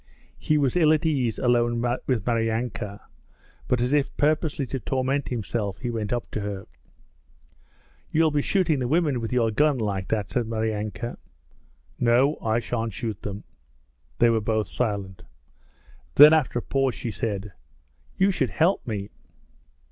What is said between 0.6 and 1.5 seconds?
ill at ease